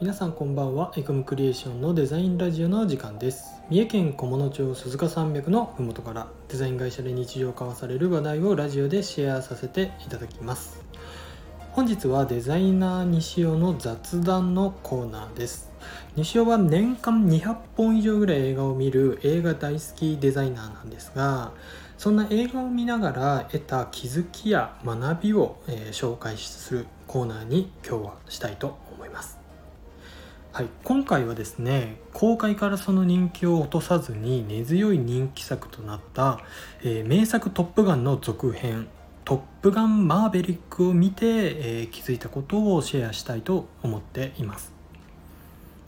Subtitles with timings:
[0.00, 0.94] 皆さんこんばんは。
[0.96, 3.60] エコムクリエーションのデザインラジオの時間です。
[3.68, 10.82] 三重県菰野町鈴鹿山脈のふもとからデザイン会社で日常交わされる話題をラジオでシェアさせていただきます。
[11.72, 15.70] 本日はデザイナー西尾の雑談のコーナーです。
[16.16, 21.52] 西尾は年間200本以上ぐらい映画を見る映画大好きデザイナーなんですが
[21.98, 29.39] そんな映画を見ながら得た気づきや学びを、えー、紹介するコーナーに今日はしたいと思います。
[30.52, 36.40] はい、今回はですね公開からその人気を落とさずに根強い人気作となった、
[36.82, 38.88] えー、名作「トップガン」の続編
[39.24, 44.72] 「トップガンマーヴェリック」を見て、えー、気づいたことをシェアしたいと思っています、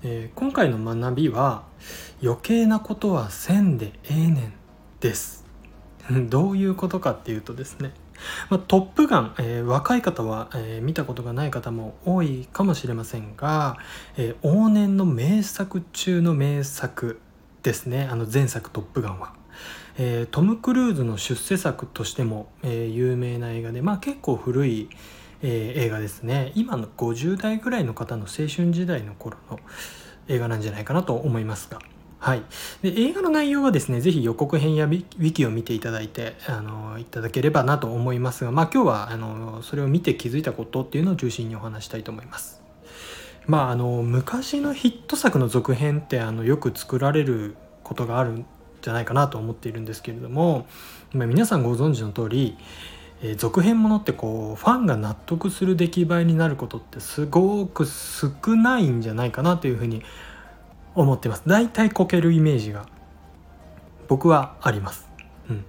[0.04, 1.64] えー、今回の学びは
[2.22, 4.52] 「余計なことはせんでええねん」
[5.00, 5.42] です。
[6.28, 7.92] どういうことかっていうとですね
[8.50, 13.78] まあ、トップガン、えー、若い方は、えー、見たことがない方も多いかもしれませんが、
[14.16, 17.20] えー、往年の名作中の名作
[17.62, 18.08] ですね。
[18.10, 19.34] あの前作「トップガンは」
[19.98, 24.88] え、トム・クルーズの出世作としても、え、有名な映画で、まあ、結構古い、
[25.42, 26.52] え、映画ですね。
[26.54, 29.60] 今の50代ぐらいの方の青春時代の頃の
[30.28, 31.78] 映画なんじゃないかなと思いますが。
[32.22, 32.42] はい、
[32.82, 42.62] で映画の内容はですね是非予告編やウィキを見ていただいてあのいただければなと思いますが、まあ、今日はあのそれを見て気づいたことっていうのを中心にお話したいと思います。
[43.46, 48.46] まあ、あの昔のヒット作の続編ってあのよく作られることがあるん
[48.82, 50.68] じゃないかなと思っているんですけれども、
[51.12, 52.56] まあ、皆さんご存知の通り
[53.24, 60.04] え続編ものってこうファンが納得する出来栄えになることってすごく少ないんじゃないかなというふうに思
[60.94, 61.42] 思ってます。
[61.46, 62.86] 大体こけるイメージが
[64.08, 65.08] 僕はあります、
[65.48, 65.64] うん、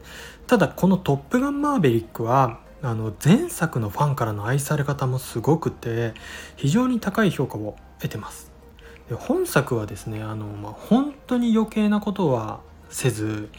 [0.48, 6.14] ただこの「トップガンマーヴェリックは」あの前作のファンからの愛され方もすごくて
[6.58, 8.52] 非常に高い評価を得てます。
[9.08, 13.50] で本作はですねあの、まあ、本当に余計なことはせず、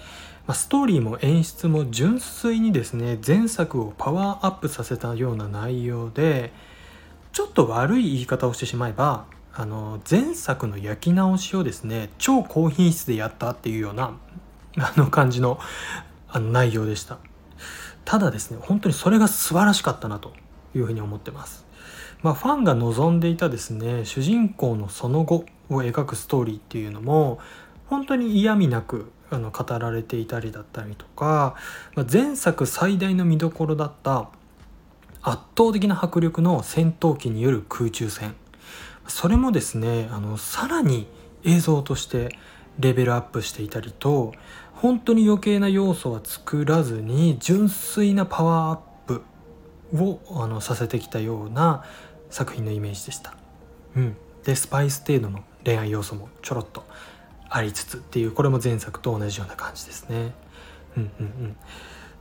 [0.47, 6.53] まあ、ストーリーも演出も純粋にですね前作をパワーアップさせたような内容で
[7.33, 9.25] ちょっと悪い言い方をしてしまえば
[9.57, 14.17] あの前作の焼き直しをですね超高品質でやったっていうような
[14.77, 15.61] あの感じの
[16.29, 17.19] あの内容でした。
[18.05, 20.33] ただですね本当にそれが素晴らしかったなと
[20.75, 21.65] いうふうに思ってます。
[22.23, 27.39] まあファンが望んでいたですね主人公のその後を描くストーリーっていうのも
[27.87, 31.55] 本当に嫌味なくあの語られていたりだったりとか、
[31.95, 34.29] まあ、前作最大の見どころだった
[35.23, 38.35] 圧倒的な迫力の戦闘機による空中戦。
[39.07, 41.07] それもですねあのさらに
[41.45, 42.37] 映像として
[42.79, 44.33] レベルアップしていたりと
[44.75, 49.23] 本当に余計な要素は作らずに純粋なパワーアップ
[49.95, 51.85] をあのさせてきたような
[52.31, 53.35] 作品のイメージでした。
[53.97, 56.85] うん、でスパイス程度の恋愛要素もちょろっと
[57.49, 60.33] ありつつっていうこれも前作と同じような感じですね。
[60.97, 61.57] うんうんうん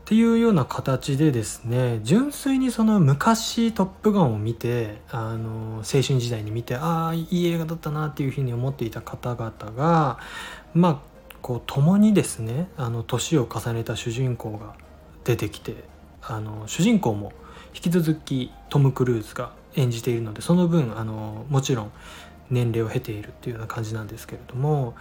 [0.03, 10.19] っていうような形でですね純粋にその昔「トップガン」を見てあの青春時代に見てああいい映画だったなっていうふうに思っていた方々が
[10.74, 11.00] まあ
[11.41, 14.74] こう共にですねあの年を重ねた主人公が
[15.24, 15.86] 出てきて
[16.22, 17.31] あの主人公も
[17.74, 21.91] 引き続きトム・クルーズが演じているのでその分あのもちろん
[22.50, 24.96] 年齢を経ているっていうような感じなんですけれども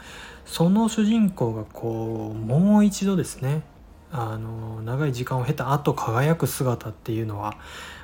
[0.47, 3.63] その主人公がこうもう一度ですね
[4.13, 7.57] あの長い時間を経た後輝く姿っていうのは、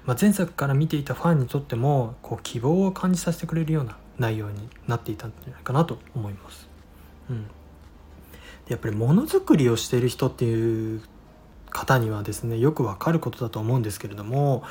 [0.06, 6.68] まあ、前作から見ていたファンにとってもこう希望を感じさせてくれるような内容になっていたんじゃないかなと思います。
[7.30, 7.47] うん、
[8.68, 11.02] やっぱりものづくりをしている人っていう
[11.70, 14.62] 方にはですねよくわかることだと思うんですけれども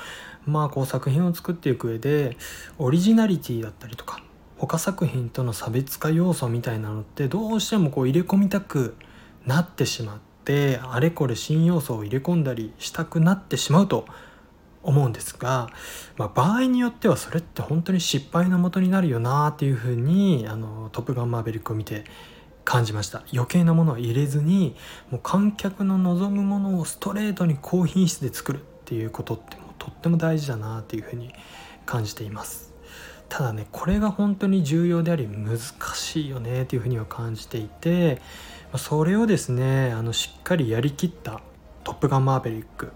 [0.46, 2.36] まあこう作品を作っていく上で
[2.80, 4.24] オリジナリティだったりとか
[4.58, 8.96] 他作品との差別化要素みたいなのってどうしてもこう入れ込みたく
[9.46, 14.06] なってしまっってあれこれ新要素を入れ込んだりしたくなってしまうと
[14.82, 15.70] 思うんですが、
[16.16, 22.06] まあ、場合によってはそれって本当に失敗のもとになるよなっていうふうにあの「トップガンマーヴェリック」を見て
[22.64, 23.24] 感じました。
[23.34, 24.78] 余計なものは入れずに
[25.10, 31.34] もう観客の望むものをストレートに高品質で作るっていうことってもうとっても大事だなっていうふうに
[31.86, 32.67] 感じています。
[33.30, 35.58] ただねこれが本当に重要であり難
[35.96, 38.22] しいよねっていうふうには感じていて
[38.78, 41.42] それをですねあのしっかりやりきった
[41.84, 42.92] 「トップガンマーヴェリック」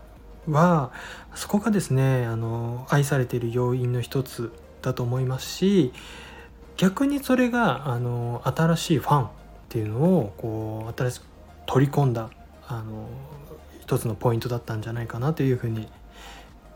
[0.50, 0.92] は
[1.36, 4.52] そこがですねあの愛されている要因の一つ
[4.82, 5.94] だと思いますし
[6.78, 9.30] 逆にそれがあの新しいファンっ
[9.70, 11.26] ていうのをこう新しく
[11.68, 12.30] 取り込んだ
[12.68, 13.08] あの
[13.82, 15.88] 一つのポイントだったんじゃないかなというふうに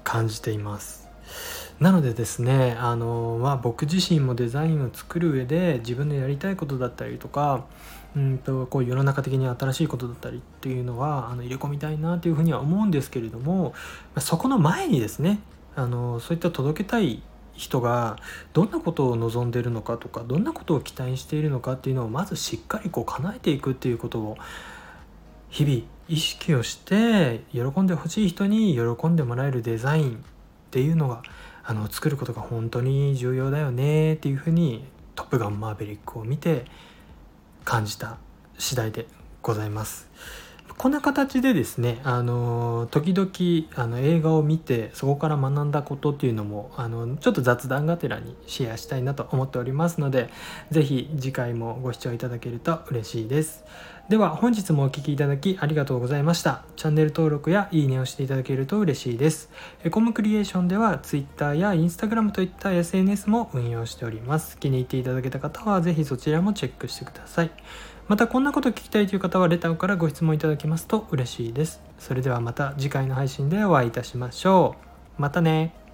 [0.04, 1.10] 感じています。
[1.80, 7.66] なのでですねあの、まあ、僕自身もデザインを作る上で自分のやりたいことだったりとか
[8.16, 13.74] うんとこう世の中的に新しいことだったりっていうのはあの入れ込みたいなというふうには思うんですけれども
[14.20, 15.40] そこの前にですね
[15.76, 17.22] あのそういった届けたい
[17.54, 18.18] 人が
[18.54, 24.38] どんなことを望んでいるのかとかどんなことを期待しているのかっていうのをまずしっかりこう叶えていくっていうことを
[25.50, 30.18] 日々意識をして喜んでほしい人に喜んでもらえるデザインっ
[30.72, 31.24] ていうのが
[31.66, 34.86] あの作ることが本当に重要だよねっていうふうに
[35.16, 36.66] 「トップガンマーヴェリック」を見て
[37.64, 38.18] 感じた
[38.58, 39.08] 次第で
[39.42, 40.08] ございます。
[40.78, 43.30] こんな形でですねあの時々
[43.82, 50.30] あの映画を見てそこから学んだことっていうのもあのちょっと雑談がてらにシェアしたいなと思っておりますので
[50.72, 53.64] 是非次回もご視聴いただけると嬉しいです。
[54.08, 56.64] では本日もお聴きいただきありがとうございました。
[56.76, 59.50] チャンネル登録やいいねをしていただけると嬉しいです。
[59.84, 64.60] エコムクリエーションでは Twitter や Instagram といった SNS も運用しております。
[64.60, 67.52] 気に入っていただけた方は是非そちらもチェックしてください。
[68.08, 71.82] またこんなこと聞きたいという方はレターからご質問いただけますと嬉しいです。
[71.98, 74.76] それではまた次回の配信でお会いいたしましょ
[75.18, 75.22] う。
[75.22, 75.85] またね。